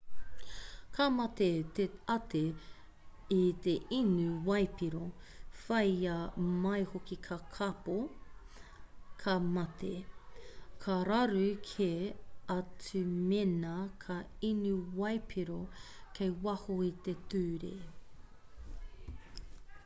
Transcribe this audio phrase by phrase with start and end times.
[0.97, 1.47] ka mate
[1.79, 2.39] te ate
[3.35, 5.01] i te inu waipiro
[5.57, 6.15] whāia
[6.63, 7.97] mai hoki ka kāpō
[9.25, 9.93] ka mate
[10.87, 11.91] ka raru kē
[12.57, 13.77] atu mēnā
[14.07, 14.19] ka
[14.53, 15.61] inu waipiro
[16.19, 17.75] kei waho i te ture